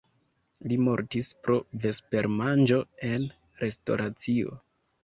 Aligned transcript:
Li 0.71 0.77
mortis 0.85 1.29
pro 1.47 1.59
vespermanĝo 1.85 2.83
en 3.13 3.31
restoracio. 3.63 4.61